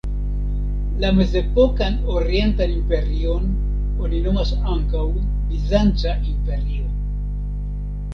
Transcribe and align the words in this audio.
La 0.97 1.11
Mezepokan 1.17 1.99
Orientan 2.13 2.73
Imperion 2.77 3.45
oni 4.07 4.23
nomas 4.29 4.53
ankaŭ 4.77 5.03
Bizanca 5.51 6.15
imperio. 6.33 6.89